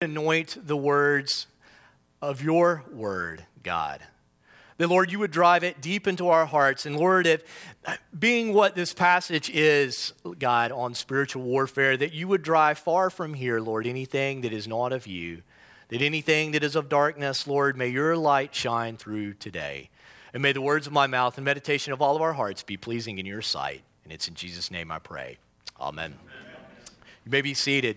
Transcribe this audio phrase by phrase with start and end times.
[0.00, 1.48] anoint the words
[2.22, 4.00] of your word, God.
[4.76, 6.86] That, Lord, you would drive it deep into our hearts.
[6.86, 7.42] And, Lord, if
[8.16, 13.34] being what this passage is, God, on spiritual warfare, that you would drive far from
[13.34, 15.42] here, Lord, anything that is not of you,
[15.88, 19.90] that anything that is of darkness, Lord, may your light shine through today.
[20.32, 22.76] And may the words of my mouth and meditation of all of our hearts be
[22.76, 23.82] pleasing in your sight.
[24.04, 25.38] And it's in Jesus' name I pray.
[25.80, 26.14] Amen.
[26.20, 26.56] Amen.
[27.24, 27.96] You may be seated.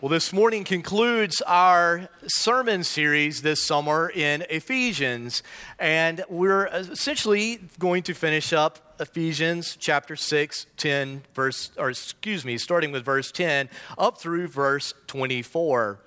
[0.00, 5.42] Well, this morning concludes our sermon series this summer in Ephesians,
[5.76, 12.58] and we're essentially going to finish up Ephesians chapter 6, 10, verse, or excuse me,
[12.58, 15.98] starting with verse 10 up through verse 24.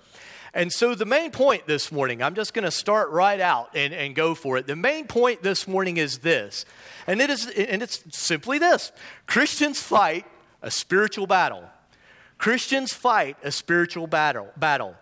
[0.54, 3.94] And so, the main point this morning, I'm just going to start right out and,
[3.94, 4.68] and go for it.
[4.68, 6.63] The main point this morning is this,
[7.08, 8.94] and, it is, and it's simply this
[9.27, 10.26] Christians fight
[10.62, 11.66] a spiritual battle.
[12.41, 14.95] Christians fight a spiritual battle, battle.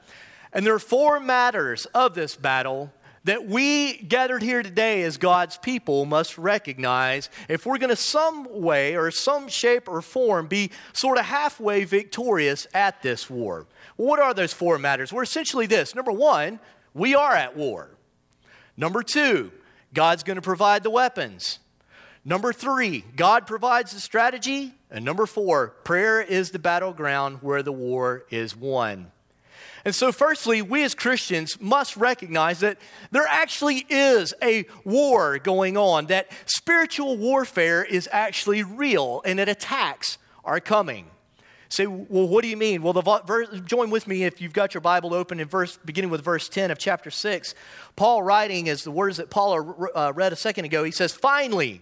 [0.52, 2.92] And there are four matters of this battle
[3.24, 8.62] that we gathered here today as God's people must recognize if we're going to some
[8.62, 13.68] way or some shape or form be sort of halfway victorious at this war.
[13.96, 15.14] what are those four matters?
[15.14, 15.96] Well, essentially this.
[15.96, 16.60] Number 1,
[16.94, 17.92] we are at war.
[18.76, 19.50] Number 2,
[19.94, 21.60] God's going to provide the weapons.
[22.26, 27.72] Number 3, God provides the strategy and number four, prayer is the battleground where the
[27.72, 29.12] war is won.
[29.86, 32.80] And so, firstly, we as Christians must recognize that
[33.12, 39.48] there actually is a war going on, that spiritual warfare is actually real, and that
[39.48, 41.06] attacks are coming.
[41.70, 42.82] Say, well, what do you mean?
[42.82, 46.10] Well, the verse, join with me if you've got your Bible open in verse, beginning
[46.10, 47.54] with verse 10 of chapter 6.
[47.96, 51.82] Paul writing, as the words that Paul uh, read a second ago, he says, Finally,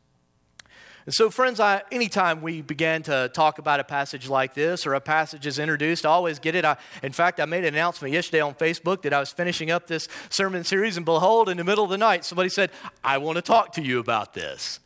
[1.05, 4.93] And so, friends, I, anytime we begin to talk about a passage like this or
[4.93, 6.63] a passage is introduced, I always get it.
[6.63, 9.87] I, in fact, I made an announcement yesterday on Facebook that I was finishing up
[9.87, 12.69] this sermon series, and behold, in the middle of the night, somebody said,
[13.03, 14.79] I want to talk to you about this.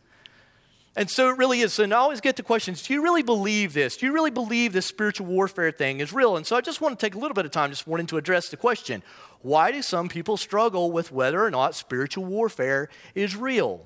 [0.97, 1.77] And so it really is.
[1.77, 3.97] And I always get the questions Do you really believe this?
[3.97, 6.37] Do you really believe this spiritual warfare thing is real?
[6.37, 8.17] And so I just want to take a little bit of time this morning to
[8.17, 9.03] address the question
[9.41, 13.85] why do some people struggle with whether or not spiritual warfare is real?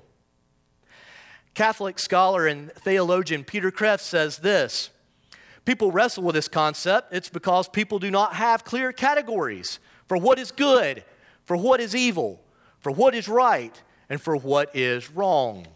[1.54, 4.90] Catholic scholar and theologian Peter Kreeft says this
[5.66, 7.14] People wrestle with this concept.
[7.14, 11.04] It's because people do not have clear categories for what is good,
[11.46, 12.42] for what is evil,
[12.80, 15.68] for what is right, and for what is wrong.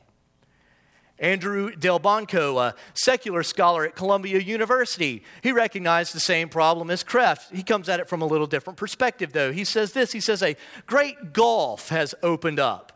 [1.19, 7.53] Andrew Delbanco, a secular scholar at Columbia University, he recognized the same problem as Kreeft.
[7.55, 9.51] He comes at it from a little different perspective, though.
[9.51, 10.55] He says this He says, A
[10.87, 12.92] great gulf has opened up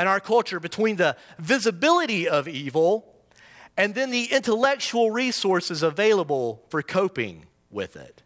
[0.00, 3.14] and our culture between the visibility of evil
[3.76, 8.22] and then the intellectual resources available for coping with it.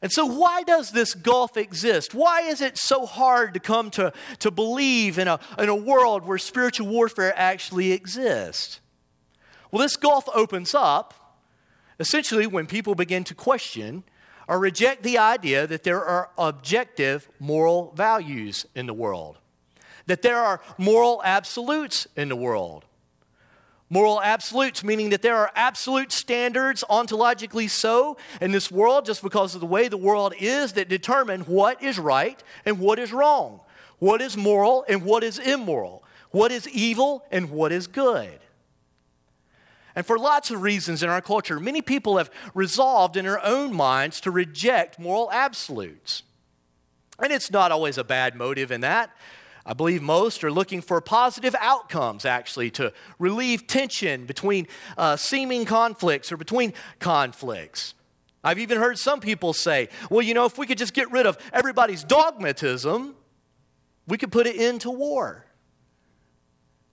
[0.00, 2.14] And so, why does this gulf exist?
[2.14, 6.24] Why is it so hard to come to, to believe in a, in a world
[6.24, 8.80] where spiritual warfare actually exists?
[9.70, 11.36] Well, this gulf opens up
[11.98, 14.04] essentially when people begin to question
[14.48, 19.36] or reject the idea that there are objective moral values in the world
[20.10, 22.84] that there are moral absolutes in the world.
[23.88, 29.54] Moral absolutes, meaning that there are absolute standards, ontologically so, in this world just because
[29.54, 33.60] of the way the world is that determine what is right and what is wrong,
[34.00, 38.40] what is moral and what is immoral, what is evil and what is good.
[39.94, 43.72] And for lots of reasons in our culture, many people have resolved in their own
[43.72, 46.24] minds to reject moral absolutes.
[47.22, 49.14] And it's not always a bad motive in that.
[49.70, 54.66] I believe most are looking for positive outcomes, actually, to relieve tension between
[54.98, 57.94] uh, seeming conflicts or between conflicts.
[58.42, 61.24] I've even heard some people say, well, you know, if we could just get rid
[61.24, 63.14] of everybody's dogmatism,
[64.08, 65.46] we could put it into war.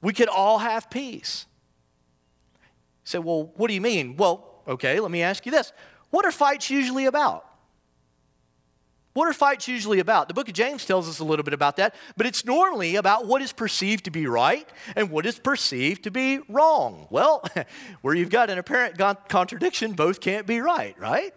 [0.03, 1.47] We could all have peace.
[2.61, 2.67] You
[3.05, 4.17] say, well, what do you mean?
[4.17, 5.73] Well, okay, let me ask you this.
[6.11, 7.46] What are fights usually about?
[9.17, 10.27] What are fights usually about?
[10.27, 13.25] The book of James tells us a little bit about that, but it's normally about
[13.25, 17.07] what is perceived to be right and what is perceived to be wrong.
[17.09, 17.43] Well,
[18.03, 18.95] where you've got an apparent
[19.27, 21.33] contradiction, both can't be right, right?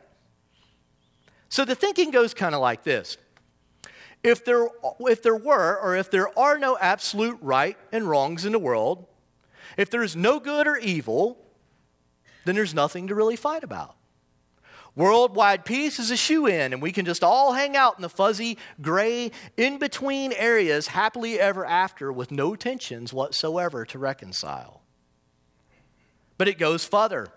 [1.48, 3.16] So the thinking goes kind of like this
[4.22, 4.68] if there,
[5.00, 9.06] if there were, or if there are no absolute right and wrongs in the world,
[9.78, 11.38] if there's no good or evil,
[12.44, 13.96] then there's nothing to really fight about.
[15.00, 18.10] Worldwide peace is a shoe in, and we can just all hang out in the
[18.10, 24.82] fuzzy, gray, in between areas happily ever after with no tensions whatsoever to reconcile.
[26.36, 27.28] But it goes further.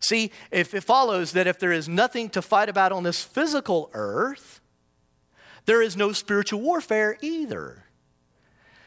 [0.00, 3.90] See, if it follows that if there is nothing to fight about on this physical
[3.92, 4.62] earth,
[5.66, 7.84] there is no spiritual warfare either.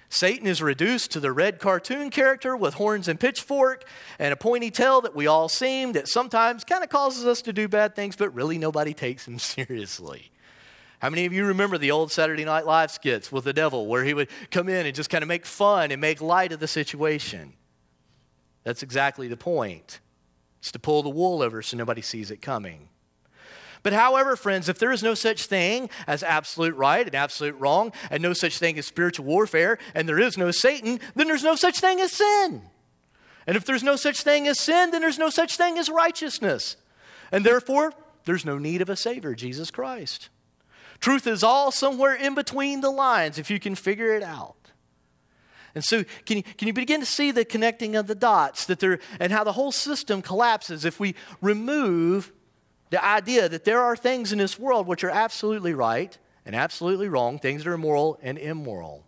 [0.09, 3.85] Satan is reduced to the red cartoon character with horns and pitchfork
[4.19, 7.53] and a pointy tail that we all seem that sometimes kind of causes us to
[7.53, 10.31] do bad things, but really nobody takes him seriously.
[10.99, 14.03] How many of you remember the old Saturday Night Live skits with the devil where
[14.03, 16.67] he would come in and just kind of make fun and make light of the
[16.67, 17.53] situation?
[18.63, 19.99] That's exactly the point.
[20.59, 22.89] It's to pull the wool over so nobody sees it coming.
[23.85, 27.93] But however, friends, if there is no such thing as absolute right and absolute wrong,
[28.09, 31.55] and no such thing as spiritual warfare, and there is no Satan, then there's no
[31.55, 32.63] such thing as sin.
[33.45, 36.77] And if there's no such thing as sin, then there's no such thing as righteousness.
[37.31, 37.93] And therefore,
[38.23, 40.29] there's no need of a Savior, Jesus Christ.
[40.99, 44.71] Truth is all somewhere in between the lines if you can figure it out.
[45.75, 48.79] And so, can you, can you begin to see the connecting of the dots that
[48.79, 52.31] there, and how the whole system collapses if we remove
[52.89, 57.09] the idea that there are things in this world which are absolutely right and absolutely
[57.09, 59.05] wrong, things that are moral and immoral.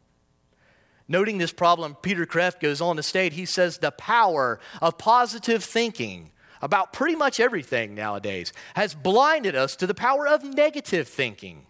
[1.07, 5.63] Noting this problem, Peter Kreeft goes on to state he says the power of positive
[5.63, 6.31] thinking
[6.61, 11.67] about pretty much everything nowadays has blinded us to the power of negative thinking.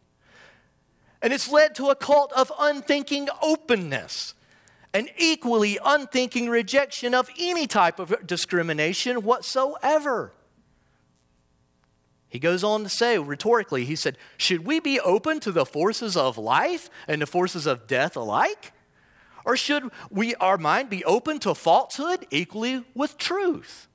[1.21, 4.33] And it's led to a cult of unthinking openness,
[4.93, 10.31] an equally unthinking rejection of any type of discrimination whatsoever.
[12.29, 16.17] He goes on to say rhetorically, he said, Should we be open to the forces
[16.17, 18.73] of life and the forces of death alike?
[19.45, 23.87] Or should we, our mind be open to falsehood equally with truth?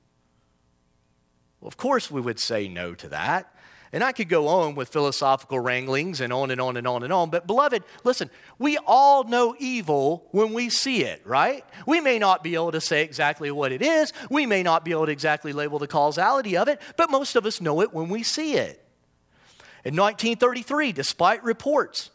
[1.61, 3.55] Well, of course, we would say no to that.
[3.93, 7.13] And I could go on with philosophical wranglings and on and on and on and
[7.13, 7.29] on.
[7.29, 11.63] But, beloved, listen, we all know evil when we see it, right?
[11.85, 14.91] We may not be able to say exactly what it is, we may not be
[14.91, 18.09] able to exactly label the causality of it, but most of us know it when
[18.09, 18.83] we see it.
[19.85, 22.09] In 1933, despite reports,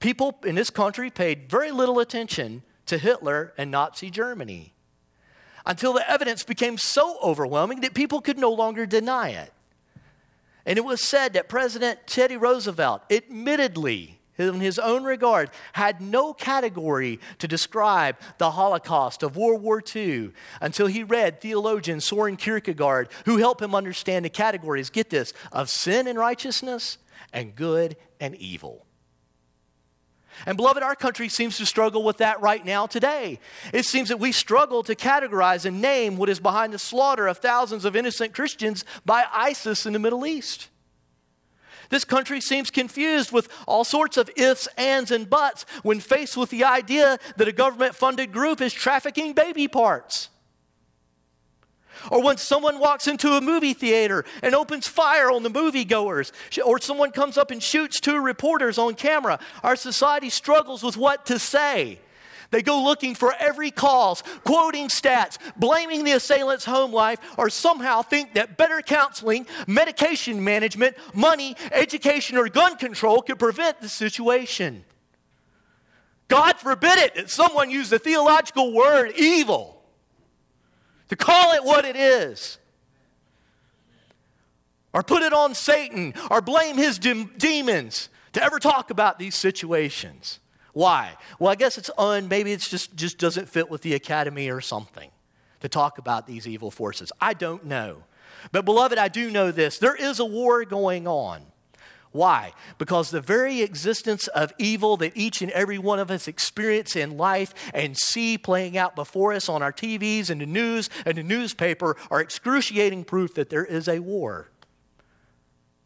[0.00, 4.72] people in this country paid very little attention to Hitler and Nazi Germany
[5.66, 9.52] until the evidence became so overwhelming that people could no longer deny it.
[10.64, 16.32] And it was said that President Teddy Roosevelt, admittedly, in his own regard, had no
[16.32, 23.08] category to describe the Holocaust of World War II until he read theologian Soren Kierkegaard,
[23.24, 26.98] who helped him understand the categories, get this, of sin and righteousness
[27.32, 28.86] and good and evil.
[30.46, 33.38] And beloved, our country seems to struggle with that right now today.
[33.72, 37.38] It seems that we struggle to categorize and name what is behind the slaughter of
[37.38, 40.68] thousands of innocent Christians by ISIS in the Middle East.
[41.92, 46.48] This country seems confused with all sorts of ifs, ands, and buts when faced with
[46.48, 50.30] the idea that a government funded group is trafficking baby parts.
[52.10, 56.32] Or when someone walks into a movie theater and opens fire on the moviegoers,
[56.64, 61.26] or someone comes up and shoots two reporters on camera, our society struggles with what
[61.26, 61.98] to say.
[62.50, 68.02] They go looking for every cause, quoting stats, blaming the assailant's home life, or somehow
[68.02, 74.84] think that better counseling, medication management, money, education, or gun control could prevent the situation.
[76.28, 79.81] God forbid it that someone use the theological word evil
[81.12, 82.56] to call it what it is.
[84.94, 89.34] Or put it on Satan, or blame his de- demons to ever talk about these
[89.34, 90.40] situations.
[90.72, 91.18] Why?
[91.38, 94.62] Well, I guess it's un, maybe it's just, just doesn't fit with the academy or
[94.62, 95.10] something
[95.60, 97.12] to talk about these evil forces.
[97.20, 98.04] I don't know.
[98.50, 101.42] But, beloved, I do know this there is a war going on.
[102.12, 102.52] Why?
[102.76, 107.16] Because the very existence of evil that each and every one of us experience in
[107.16, 111.22] life and see playing out before us on our TVs and the news and the
[111.22, 114.50] newspaper are excruciating proof that there is a war.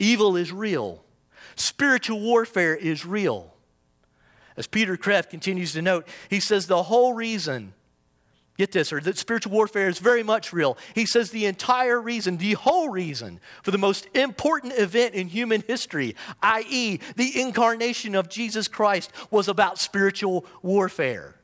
[0.00, 1.04] Evil is real,
[1.54, 3.54] spiritual warfare is real.
[4.56, 7.72] As Peter Kreeft continues to note, he says the whole reason
[8.58, 10.78] Get this, or that spiritual warfare is very much real.
[10.94, 15.62] He says the entire reason, the whole reason for the most important event in human
[15.66, 21.34] history, i.e., the incarnation of Jesus Christ, was about spiritual warfare.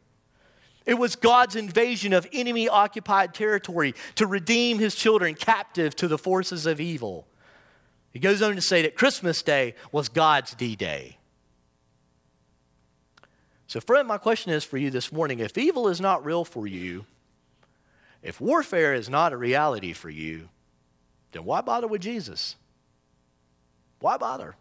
[0.86, 6.18] It was God's invasion of enemy occupied territory to redeem his children captive to the
[6.18, 7.26] forces of evil.
[8.12, 11.18] He goes on to say that Christmas Day was God's D Day.
[13.72, 16.66] So, friend, my question is for you this morning if evil is not real for
[16.66, 17.06] you,
[18.22, 20.50] if warfare is not a reality for you,
[21.30, 22.56] then why bother with Jesus?
[23.98, 24.56] Why bother?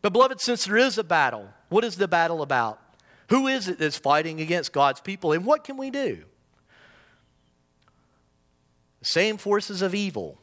[0.00, 2.80] But, beloved, since there is a battle, what is the battle about?
[3.28, 6.24] Who is it that's fighting against God's people, and what can we do?
[9.00, 10.38] The same forces of evil,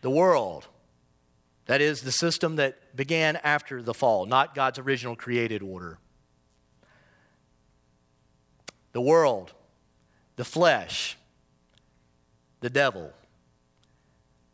[0.00, 0.68] the world,
[1.66, 5.98] that is, the system that began after the fall, not God's original created order.
[8.92, 9.52] The world,
[10.36, 11.16] the flesh,
[12.60, 13.12] the devil,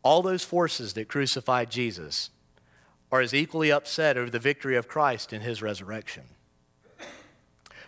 [0.01, 2.29] all those forces that crucified Jesus
[3.11, 6.23] are as equally upset over the victory of Christ in his resurrection.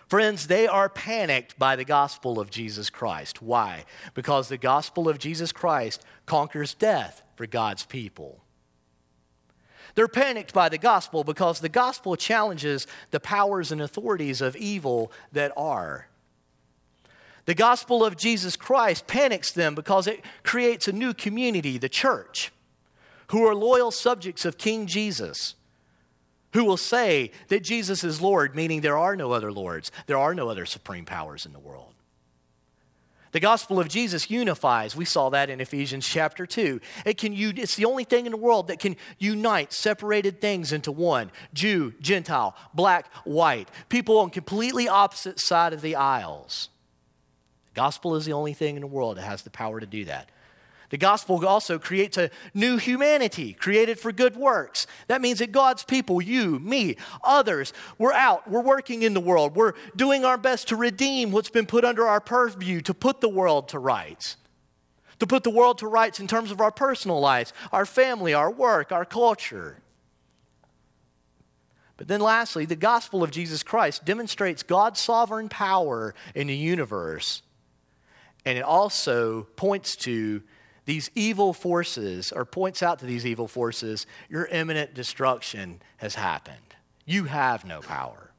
[0.07, 3.41] Friends, they are panicked by the gospel of Jesus Christ.
[3.41, 3.85] Why?
[4.13, 8.43] Because the gospel of Jesus Christ conquers death for God's people.
[9.95, 15.11] They're panicked by the gospel because the gospel challenges the powers and authorities of evil
[15.31, 16.07] that are.
[17.45, 22.51] The gospel of Jesus Christ panics them because it creates a new community, the church,
[23.27, 25.55] who are loyal subjects of King Jesus,
[26.53, 30.35] who will say that Jesus is Lord, meaning there are no other lords, there are
[30.35, 31.93] no other supreme powers in the world.
[33.31, 34.95] The gospel of Jesus unifies.
[34.95, 36.81] We saw that in Ephesians chapter 2.
[37.05, 40.91] It can, it's the only thing in the world that can unite separated things into
[40.91, 46.69] one Jew, Gentile, black, white, people on completely opposite side of the aisles.
[47.73, 50.05] The gospel is the only thing in the world that has the power to do
[50.05, 50.29] that.
[50.91, 54.87] The gospel also creates a new humanity created for good works.
[55.07, 59.55] That means that God's people, you, me, others, we're out, we're working in the world,
[59.55, 63.29] we're doing our best to redeem what's been put under our purview, to put the
[63.29, 64.35] world to rights.
[65.19, 68.51] To put the world to rights in terms of our personal lives, our family, our
[68.51, 69.77] work, our culture.
[71.95, 77.43] But then, lastly, the gospel of Jesus Christ demonstrates God's sovereign power in the universe.
[78.43, 80.41] And it also points to
[80.85, 86.57] these evil forces, or points out to these evil forces, your imminent destruction has happened.
[87.05, 88.31] You have no power.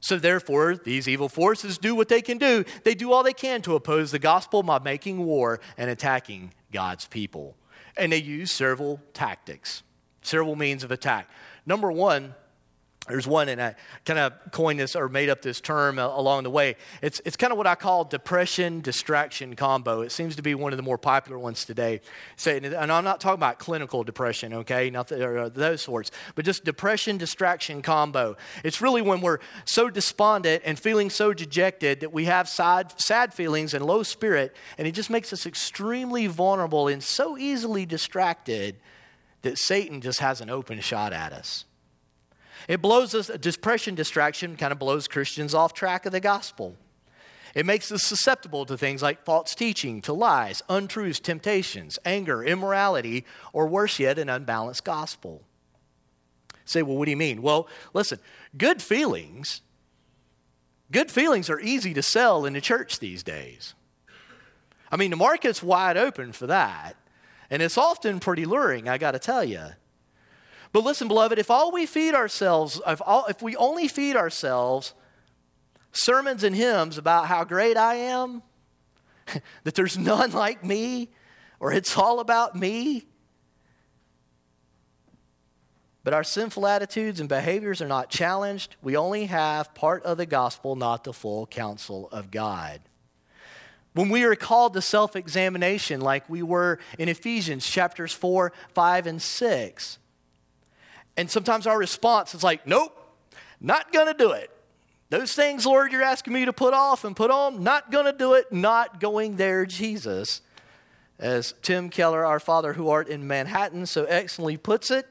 [0.00, 2.64] So, therefore, these evil forces do what they can do.
[2.84, 7.06] They do all they can to oppose the gospel by making war and attacking God's
[7.06, 7.54] people.
[7.98, 9.82] And they use several tactics,
[10.22, 11.28] several means of attack.
[11.66, 12.34] Number one,
[13.10, 13.74] there's one, and I
[14.04, 16.76] kind of coined this or made up this term uh, along the way.
[17.02, 20.00] It's, it's kind of what I call depression distraction combo.
[20.02, 22.00] It seems to be one of the more popular ones today.
[22.36, 26.44] So, and I'm not talking about clinical depression, okay, not the, uh, those sorts, but
[26.44, 28.36] just depression distraction combo.
[28.64, 33.34] It's really when we're so despondent and feeling so dejected that we have sad, sad
[33.34, 38.76] feelings and low spirit, and it just makes us extremely vulnerable and so easily distracted
[39.42, 41.64] that Satan just has an open shot at us.
[42.68, 46.76] It blows us, depression distraction kind of blows Christians off track of the gospel.
[47.54, 53.24] It makes us susceptible to things like false teaching, to lies, untruths, temptations, anger, immorality,
[53.52, 55.42] or worse yet, an unbalanced gospel.
[56.64, 57.42] say, well, what do you mean?
[57.42, 58.20] Well, listen,
[58.56, 59.62] good feelings,
[60.92, 63.74] good feelings are easy to sell in the church these days.
[64.92, 66.96] I mean, the market's wide open for that,
[67.48, 69.66] and it's often pretty luring, I got to tell you.
[70.72, 74.94] But listen, beloved, if all we feed ourselves, if, all, if we only feed ourselves
[75.92, 78.42] sermons and hymns about how great I am,
[79.64, 81.10] that there's none like me,
[81.58, 83.06] or it's all about me,
[86.02, 90.26] but our sinful attitudes and behaviors are not challenged, we only have part of the
[90.26, 92.80] gospel, not the full counsel of God.
[93.92, 99.06] When we are called to self examination, like we were in Ephesians chapters 4, 5,
[99.06, 99.98] and 6,
[101.20, 102.96] and sometimes our response is like, nope,
[103.60, 104.50] not going to do it.
[105.10, 108.12] Those things, Lord, you're asking me to put off and put on, not going to
[108.12, 110.40] do it, not going there, Jesus.
[111.18, 115.06] As Tim Keller, our Father who art in Manhattan, so excellently puts it,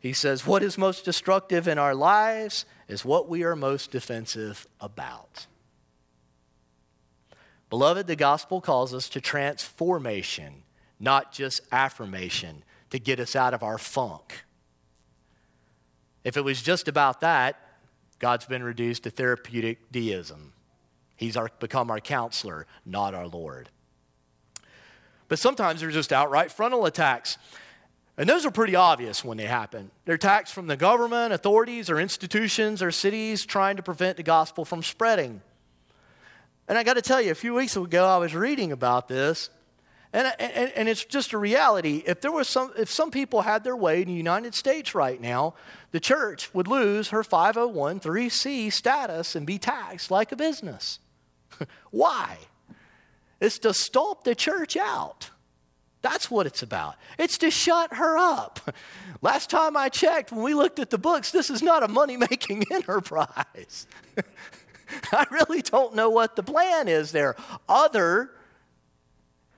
[0.00, 4.66] he says, What is most destructive in our lives is what we are most defensive
[4.80, 5.46] about.
[7.68, 10.62] Beloved, the gospel calls us to transformation,
[10.98, 14.46] not just affirmation, to get us out of our funk.
[16.28, 17.58] If it was just about that,
[18.18, 20.52] God's been reduced to therapeutic deism.
[21.16, 23.70] He's our, become our counselor, not our Lord.
[25.28, 27.38] But sometimes they're just outright frontal attacks.
[28.18, 29.90] And those are pretty obvious when they happen.
[30.04, 34.66] They're attacks from the government, authorities, or institutions or cities trying to prevent the gospel
[34.66, 35.40] from spreading.
[36.68, 39.48] And I got to tell you, a few weeks ago, I was reading about this,
[40.12, 42.02] And, and, and, it's just a reality.
[42.06, 45.20] If there was some, if some people had their way in the United States right
[45.20, 45.52] now,
[45.90, 50.98] the church would lose her 501c status and be taxed like a business.
[51.90, 52.38] Why?
[53.38, 55.30] It's to stomp the church out.
[56.00, 56.94] That's what it's about.
[57.18, 58.60] It's to shut her up.
[59.20, 62.16] Last time I checked, when we looked at the books, this is not a money
[62.16, 63.86] making enterprise.
[65.12, 67.36] I really don't know what the plan is there,
[67.68, 68.30] other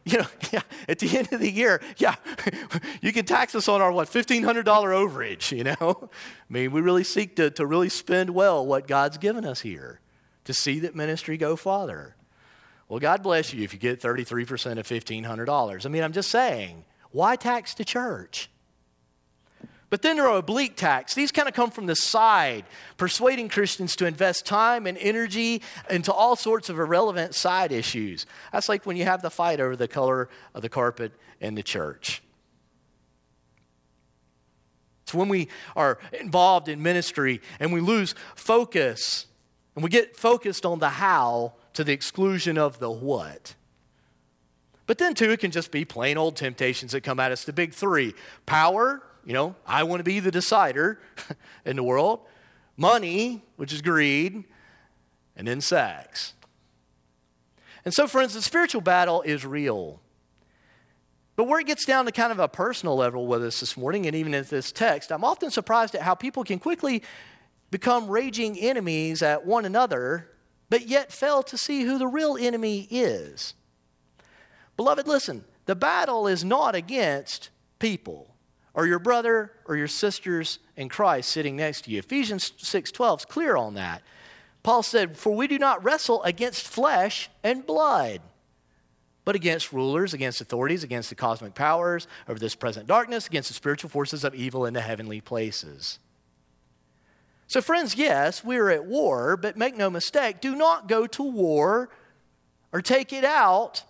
[0.05, 2.17] you know, yeah, at the end of the year, yeah,
[3.01, 6.09] you can tax us on our what, $1,500 overage, you know?
[6.11, 10.01] I mean, we really seek to, to really spend well what God's given us here
[10.45, 12.17] to see that ministry go farther.
[12.89, 15.87] Well, God bless you if you get 33% of $1,500.
[15.87, 18.51] I mean, I'm just saying, why tax the church?
[19.91, 21.15] But then there are oblique tax.
[21.15, 22.65] These kind of come from the side,
[22.97, 28.25] persuading Christians to invest time and energy into all sorts of irrelevant side issues.
[28.53, 31.65] That's like when you have the fight over the color of the carpet in the
[31.65, 32.23] church.
[35.03, 39.27] It's when we are involved in ministry and we lose focus
[39.75, 43.57] and we get focused on the how to the exclusion of the what.
[44.87, 47.53] But then, too, it can just be plain old temptations that come at us the
[47.53, 48.15] big three
[48.47, 50.99] power, you know, I want to be the decider
[51.65, 52.27] in the world,
[52.77, 54.43] money, which is greed,
[55.37, 56.35] and then sex.
[57.85, 60.01] And so, friends, the spiritual battle is real.
[61.37, 64.05] But where it gets down to kind of a personal level with us this morning,
[64.09, 67.01] and even in this text, I'm often surprised at how people can quickly
[67.71, 70.29] become raging enemies at one another,
[70.71, 73.55] but yet fail to see who the real enemy is.
[74.77, 78.30] Beloved, listen, the battle is not against people
[78.81, 81.99] or your brother or your sisters in Christ sitting next to you.
[81.99, 84.01] Ephesians 6:12 is clear on that.
[84.63, 88.23] Paul said, "For we do not wrestle against flesh and blood,
[89.27, 93.55] but against rulers, against authorities, against the cosmic powers of this present darkness, against the
[93.55, 95.99] spiritual forces of evil in the heavenly places."
[97.49, 101.23] So friends, yes, we are at war, but make no mistake, do not go to
[101.23, 101.91] war
[102.73, 103.83] or take it out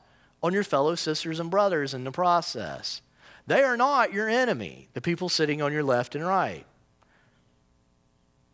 [0.42, 3.02] on your fellow sisters and brothers in the process.
[3.50, 6.64] They are not your enemy, the people sitting on your left and right.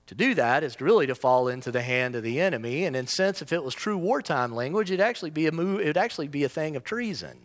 [0.06, 3.06] To do that is really to fall into the hand of the enemy, and in
[3.06, 6.44] sense, if it was true wartime language, it'd actually be a move, it'd actually be
[6.44, 7.36] a thing of treason.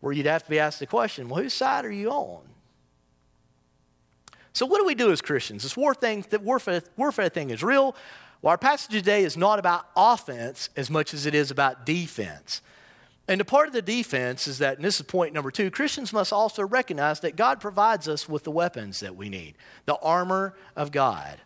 [0.00, 2.42] Where you'd have to be asked the question, well, whose side are you on?
[4.52, 5.62] So what do we do as Christians?
[5.62, 7.96] This war thing, that warfare, warfare thing is real.
[8.42, 12.60] Well, our passage today is not about offense as much as it is about defense.
[13.28, 16.12] And a part of the defense is that, and this is point number two, Christians
[16.12, 20.54] must also recognize that God provides us with the weapons that we need, the armor
[20.76, 21.40] of God.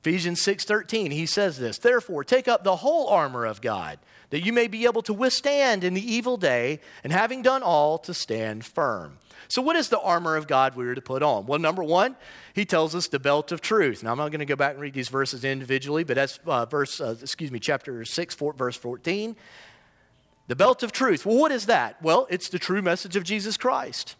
[0.00, 3.98] Ephesians 6:13, he says this, therefore take up the whole armor of God,
[4.30, 7.98] that you may be able to withstand in the evil day, and having done all,
[7.98, 9.18] to stand firm.
[9.48, 11.46] So, what is the armor of God we are to put on?
[11.46, 12.16] Well, number one,
[12.54, 14.02] he tells us the belt of truth.
[14.02, 16.66] Now, I'm not going to go back and read these verses individually, but that's uh,
[16.66, 19.36] verse, uh, excuse me, chapter 6, four, verse 14.
[20.48, 21.26] The belt of truth.
[21.26, 22.00] Well, what is that?
[22.02, 24.16] Well, it's the true message of Jesus Christ.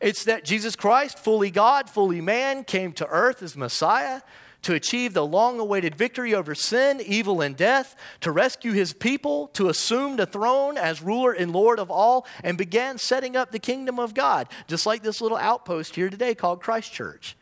[0.00, 4.20] It's that Jesus Christ, fully God, fully man, came to earth as Messiah
[4.62, 9.48] to achieve the long awaited victory over sin, evil, and death, to rescue his people,
[9.48, 13.58] to assume the throne as ruler and Lord of all, and began setting up the
[13.58, 17.36] kingdom of God, just like this little outpost here today called Christ Church.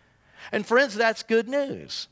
[0.52, 2.08] And friends, that's good news.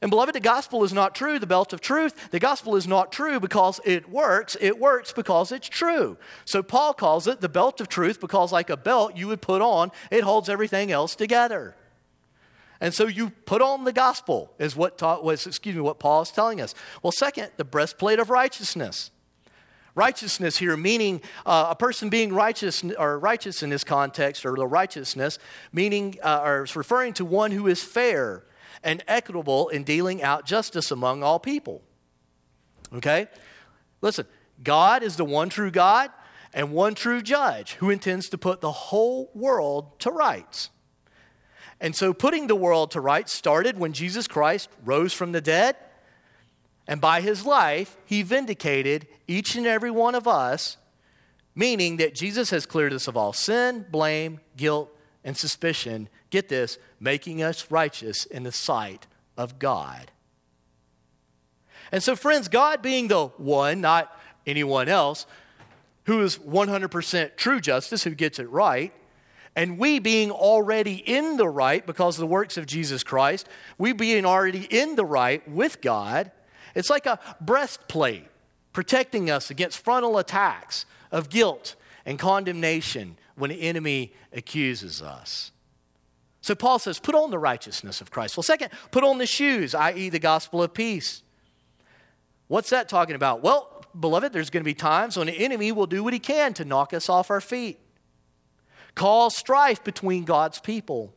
[0.00, 2.30] And beloved, the gospel is not true, the belt of truth.
[2.30, 4.56] The gospel is not true because it works.
[4.60, 6.16] It works because it's true.
[6.44, 9.60] So Paul calls it the belt of truth because, like a belt you would put
[9.60, 11.74] on, it holds everything else together.
[12.80, 16.22] And so you put on the gospel, is what taught, was, excuse me, what Paul
[16.22, 16.76] is telling us.
[17.02, 19.10] Well, second, the breastplate of righteousness.
[19.96, 24.64] Righteousness here, meaning uh, a person being righteous or righteous in this context, or the
[24.64, 25.40] righteousness,
[25.72, 28.44] meaning uh, or referring to one who is fair
[28.82, 31.82] and equitable in dealing out justice among all people.
[32.94, 33.28] Okay?
[34.00, 34.26] Listen,
[34.62, 36.10] God is the one true God
[36.52, 40.70] and one true judge who intends to put the whole world to rights.
[41.80, 45.76] And so, putting the world to rights started when Jesus Christ rose from the dead.
[46.88, 50.78] And by his life, he vindicated each and every one of us,
[51.54, 54.90] meaning that Jesus has cleared us of all sin, blame, guilt,
[55.22, 60.10] and suspicion get this, making us righteous in the sight of God.
[61.90, 64.14] And so, friends, God being the one, not
[64.46, 65.26] anyone else,
[66.04, 68.92] who is 100% true justice, who gets it right,
[69.56, 73.92] and we being already in the right because of the works of Jesus Christ, we
[73.92, 76.30] being already in the right with God,
[76.74, 78.26] it's like a breastplate
[78.72, 81.74] protecting us against frontal attacks of guilt
[82.06, 85.50] and condemnation when the enemy accuses us.
[86.40, 88.36] So Paul says, put on the righteousness of Christ.
[88.36, 91.22] Well, second, put on the shoes, i.e., the gospel of peace.
[92.46, 93.42] What's that talking about?
[93.42, 96.54] Well, beloved, there's going to be times when the enemy will do what he can
[96.54, 97.78] to knock us off our feet,
[98.94, 101.12] cause strife between God's people,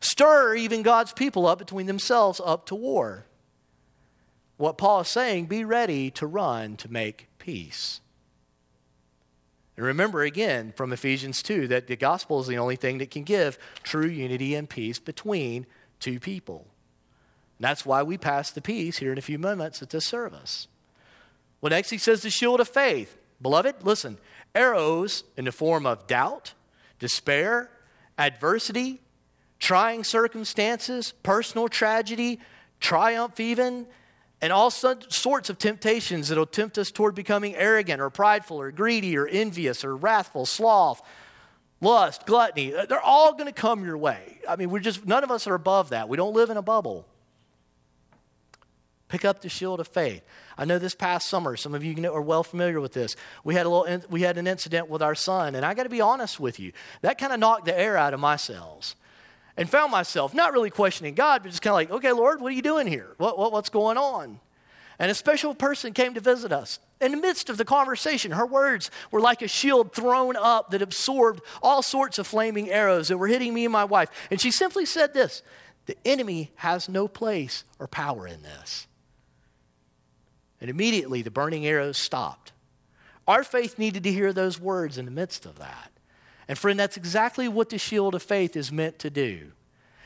[0.00, 3.26] stir even God's people up between themselves up to war.
[4.56, 8.00] What Paul is saying, be ready to run to make peace.
[9.76, 13.24] And remember again from Ephesians 2 that the gospel is the only thing that can
[13.24, 15.66] give true unity and peace between
[16.00, 16.66] two people.
[17.58, 20.68] And that's why we pass the peace here in a few moments at this service.
[21.60, 23.18] Well, next he says the shield of faith.
[23.40, 24.18] Beloved, listen,
[24.54, 26.54] arrows in the form of doubt,
[26.98, 27.70] despair,
[28.18, 29.00] adversity,
[29.58, 32.40] trying circumstances, personal tragedy,
[32.80, 33.86] triumph, even,
[34.42, 39.16] and all sorts of temptations that'll tempt us toward becoming arrogant or prideful or greedy
[39.16, 41.00] or envious or wrathful, sloth,
[41.80, 42.74] lust, gluttony.
[42.74, 44.40] Uh, they're all going to come your way.
[44.48, 46.08] I mean, we're just, none of us are above that.
[46.08, 47.06] We don't live in a bubble.
[49.08, 50.22] Pick up the shield of faith.
[50.58, 53.14] I know this past summer, some of you are well familiar with this.
[53.44, 55.88] We had a little, we had an incident with our son, and I got to
[55.88, 56.72] be honest with you,
[57.02, 58.96] that kind of knocked the air out of my cells
[59.56, 62.52] and found myself not really questioning God, but just kind of like, okay, Lord, what
[62.52, 63.14] are you doing here?
[63.18, 64.40] What, what, what's going on?
[64.98, 66.78] And a special person came to visit us.
[67.00, 70.80] In the midst of the conversation, her words were like a shield thrown up that
[70.80, 74.08] absorbed all sorts of flaming arrows that were hitting me and my wife.
[74.30, 75.42] And she simply said this
[75.84, 78.86] The enemy has no place or power in this.
[80.60, 82.52] And immediately the burning arrows stopped.
[83.28, 85.90] Our faith needed to hear those words in the midst of that.
[86.48, 89.52] And friend, that's exactly what the shield of faith is meant to do.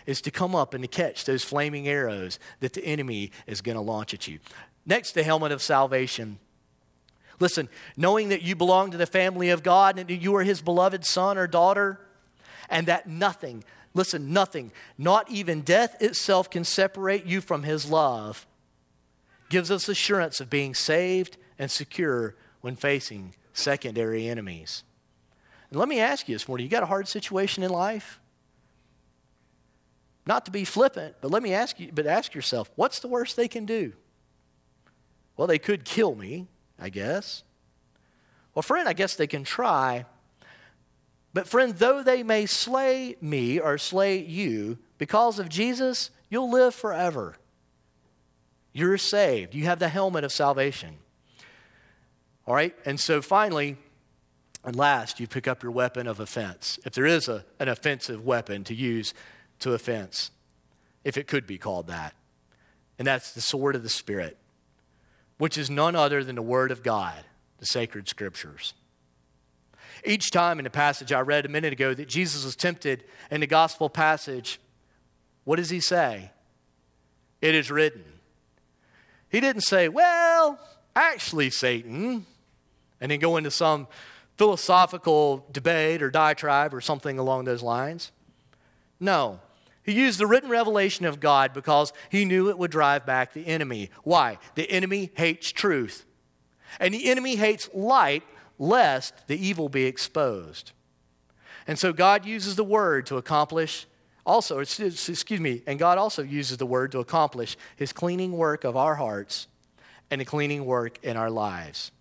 [0.06, 3.76] Is to come up and to catch those flaming arrows that the enemy is going
[3.76, 4.38] to launch at you.
[4.86, 6.38] Next, the helmet of salvation.
[7.38, 10.62] Listen, knowing that you belong to the family of God and that you are his
[10.62, 12.00] beloved son or daughter,
[12.68, 13.62] and that nothing,
[13.94, 18.46] listen, nothing, not even death itself can separate you from his love,
[19.48, 24.84] gives us assurance of being saved and secure when facing secondary enemies.
[25.70, 28.20] And let me ask you this morning you got a hard situation in life?
[30.26, 33.36] Not to be flippant, but let me ask you, but ask yourself, what's the worst
[33.36, 33.92] they can do?
[35.36, 37.42] Well, they could kill me, I guess.
[38.54, 40.04] Well, friend, I guess they can try.
[41.32, 46.74] But, friend, though they may slay me or slay you, because of Jesus, you'll live
[46.74, 47.36] forever.
[48.72, 49.54] You're saved.
[49.54, 50.96] You have the helmet of salvation.
[52.46, 52.74] All right?
[52.84, 53.78] And so finally,
[54.64, 56.78] and last, you pick up your weapon of offense.
[56.84, 59.14] If there is a, an offensive weapon to use
[59.60, 60.30] to offense,
[61.04, 62.14] if it could be called that.
[62.98, 64.36] And that's the sword of the Spirit,
[65.38, 67.24] which is none other than the Word of God,
[67.58, 68.74] the sacred scriptures.
[70.04, 73.40] Each time in the passage I read a minute ago that Jesus was tempted in
[73.40, 74.60] the gospel passage,
[75.44, 76.30] what does he say?
[77.40, 78.04] It is written.
[79.30, 80.58] He didn't say, Well,
[80.94, 82.26] actually, Satan,
[83.00, 83.86] and then go into some
[84.40, 88.10] philosophical debate or diatribe or something along those lines.
[88.98, 89.38] No.
[89.82, 93.46] He used the written revelation of God because he knew it would drive back the
[93.46, 93.90] enemy.
[94.02, 94.38] Why?
[94.54, 96.06] The enemy hates truth.
[96.78, 98.22] And the enemy hates light
[98.58, 100.72] lest the evil be exposed.
[101.66, 103.86] And so God uses the word to accomplish
[104.24, 108.74] also, excuse me, and God also uses the word to accomplish his cleaning work of
[108.74, 109.48] our hearts
[110.10, 111.92] and the cleaning work in our lives.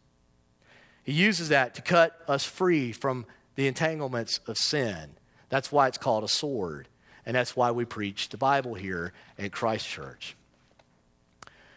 [1.10, 5.16] He uses that to cut us free from the entanglements of sin.
[5.50, 6.88] That's why it's called a sword.
[7.26, 10.36] And that's why we preach the Bible here at Christ Church.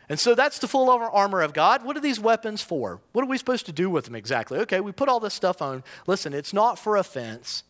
[0.06, 1.82] And so that's the full armor of God.
[1.82, 3.00] What are these weapons for?
[3.12, 4.58] What are we supposed to do with them exactly?
[4.58, 5.82] Okay, we put all this stuff on.
[6.06, 7.64] Listen, it's not for offense.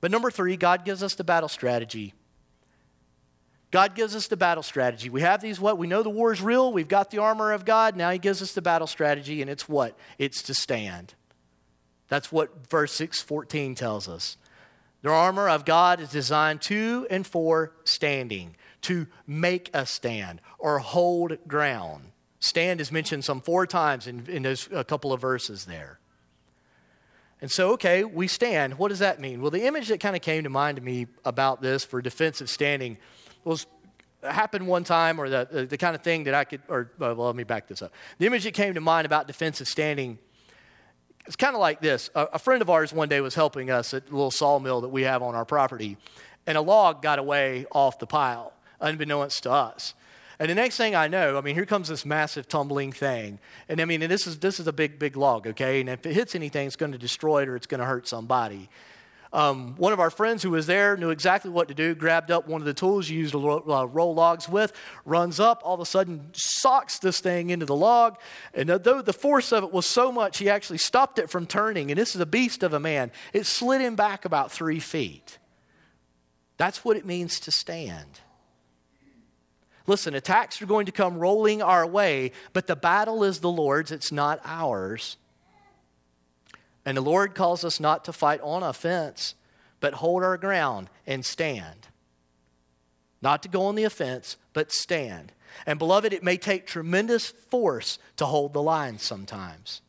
[0.00, 2.14] But number three, God gives us the battle strategy
[3.70, 5.10] God gives us the battle strategy.
[5.10, 5.76] We have these what?
[5.76, 6.72] We know the war is real.
[6.72, 7.96] We've got the armor of God.
[7.96, 9.96] Now he gives us the battle strategy, and it's what?
[10.18, 11.14] It's to stand.
[12.08, 14.38] That's what verse 614 tells us.
[15.02, 20.78] The armor of God is designed to and for standing, to make a stand or
[20.78, 22.12] hold ground.
[22.40, 25.98] Stand is mentioned some four times in, in those, a couple of verses there.
[27.40, 28.78] And so, okay, we stand.
[28.78, 29.40] What does that mean?
[29.40, 32.50] Well, the image that kind of came to mind to me about this for defensive
[32.50, 32.98] standing
[33.48, 33.66] was
[34.22, 37.36] happened one time or the, the, kind of thing that I could, or well, let
[37.36, 37.92] me back this up.
[38.18, 40.18] The image that came to mind about defensive standing
[41.28, 42.08] it's kind of like this.
[42.14, 44.88] A, a, friend of ours one day was helping us at a little sawmill that
[44.88, 45.98] we have on our property,
[46.46, 49.92] and a log got away off the pile, unbeknownst to us.
[50.38, 53.40] And the next thing I know, I mean, here comes this massive tumbling thing.
[53.68, 55.80] And I mean, and this is, this is a big, big log, okay?
[55.80, 58.08] And if it hits anything, it's going to destroy it or it's going to hurt
[58.08, 58.70] somebody.
[59.32, 62.48] Um, one of our friends who was there knew exactly what to do, grabbed up
[62.48, 64.72] one of the tools you use to roll, uh, roll logs with,
[65.04, 68.16] runs up, all of a sudden socks this thing into the log.
[68.54, 71.90] And though the force of it was so much, he actually stopped it from turning.
[71.90, 73.10] And this is a beast of a man.
[73.32, 75.38] It slid him back about three feet.
[76.56, 78.20] That's what it means to stand.
[79.86, 83.90] Listen, attacks are going to come rolling our way, but the battle is the Lord's,
[83.90, 85.16] it's not ours.
[86.88, 89.34] And the Lord calls us not to fight on offense,
[89.78, 91.86] but hold our ground and stand.
[93.20, 95.32] Not to go on the offense, but stand.
[95.66, 99.82] And beloved, it may take tremendous force to hold the line sometimes.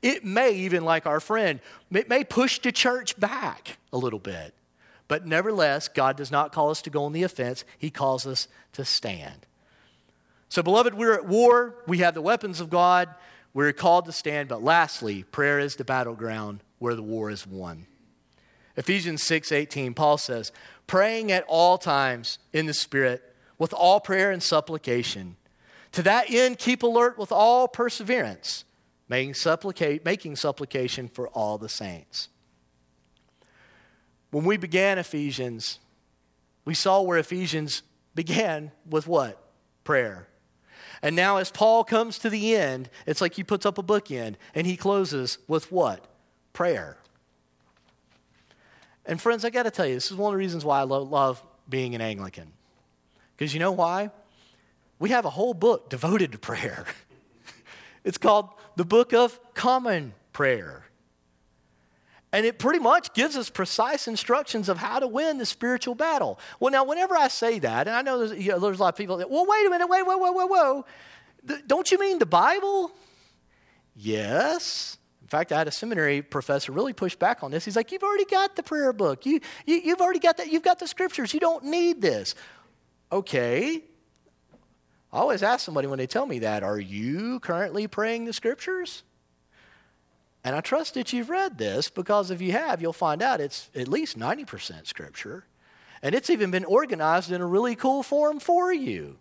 [0.00, 1.60] It may, even like our friend,
[1.92, 4.54] it may push the church back a little bit.
[5.06, 8.48] But nevertheless, God does not call us to go on the offense, He calls us
[8.72, 9.44] to stand.
[10.48, 11.74] So, beloved, we're at war.
[11.86, 13.10] We have the weapons of God.
[13.58, 14.48] We're called to stand.
[14.48, 17.86] But lastly, prayer is the battleground where the war is won.
[18.76, 20.52] Ephesians 6 18, Paul says,
[20.86, 23.20] praying at all times in the Spirit
[23.58, 25.34] with all prayer and supplication.
[25.90, 28.64] To that end, keep alert with all perseverance,
[29.08, 32.28] making, supplicate, making supplication for all the saints.
[34.30, 35.80] When we began Ephesians,
[36.64, 37.82] we saw where Ephesians
[38.14, 39.42] began with what?
[39.82, 40.27] Prayer.
[41.02, 44.34] And now, as Paul comes to the end, it's like he puts up a bookend
[44.54, 46.04] and he closes with what?
[46.52, 46.98] Prayer.
[49.06, 50.82] And, friends, I got to tell you, this is one of the reasons why I
[50.82, 52.52] lo- love being an Anglican.
[53.36, 54.10] Because you know why?
[54.98, 56.84] We have a whole book devoted to prayer.
[58.04, 60.87] it's called the Book of Common Prayer.
[62.32, 66.38] And it pretty much gives us precise instructions of how to win the spiritual battle.
[66.60, 68.90] Well, now, whenever I say that, and I know there's, you know, there's a lot
[68.90, 70.84] of people that, well, wait a minute, wait, whoa, whoa, whoa, whoa.
[71.66, 72.92] Don't you mean the Bible?
[73.96, 74.98] Yes.
[75.22, 77.64] In fact, I had a seminary professor really push back on this.
[77.64, 79.26] He's like, You've already got the prayer book.
[79.26, 80.50] You, you, you've already got that.
[80.50, 81.34] You've got the scriptures.
[81.34, 82.34] You don't need this.
[83.10, 83.82] Okay.
[85.12, 89.02] I always ask somebody when they tell me that, Are you currently praying the scriptures?
[90.48, 93.68] And I trust that you've read this because if you have, you'll find out it's
[93.74, 95.44] at least 90% scripture.
[96.02, 99.18] And it's even been organized in a really cool form for you.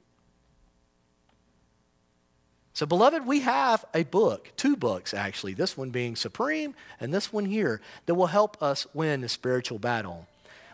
[2.72, 7.34] So, beloved, we have a book, two books actually, this one being supreme and this
[7.34, 10.28] one here, that will help us win the spiritual battle.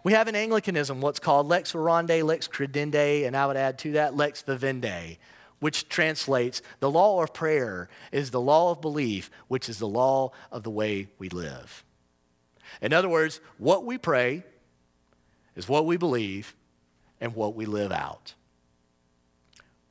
[0.04, 3.94] We have in Anglicanism what's called lex orandi, lex credendi, and I would add to
[3.94, 5.18] that lex vivendi
[5.64, 10.30] which translates the law of prayer is the law of belief, which is the law
[10.52, 11.86] of the way we live.
[12.82, 14.44] In other words, what we pray
[15.56, 16.54] is what we believe
[17.22, 18.34] and what we live out.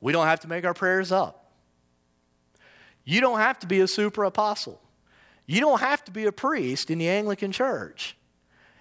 [0.02, 1.50] We don't have to make our prayers up.
[3.06, 4.78] You don't have to be a super apostle.
[5.46, 8.14] You don't have to be a priest in the Anglican church.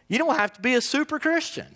[0.09, 1.73] You don't have to be a super Christian.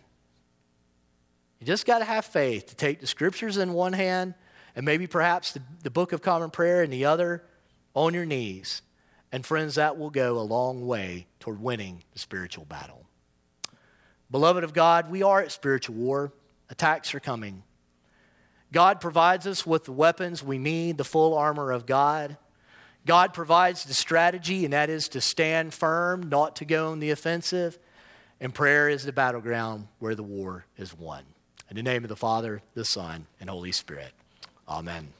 [1.61, 4.33] You just got to have faith to take the scriptures in one hand
[4.75, 7.43] and maybe perhaps the, the Book of Common Prayer and the other
[7.93, 8.81] on your knees.
[9.31, 13.05] And friends, that will go a long way toward winning the spiritual battle.
[14.31, 16.33] Beloved of God, we are at spiritual war.
[16.69, 17.63] Attacks are coming.
[18.71, 22.37] God provides us with the weapons we need, the full armor of God.
[23.05, 27.11] God provides the strategy, and that is to stand firm, not to go on the
[27.11, 27.77] offensive.
[28.41, 31.23] And prayer is the battleground where the war is won.
[31.69, 34.11] In the name of the Father, the Son, and Holy Spirit.
[34.67, 35.13] Amen.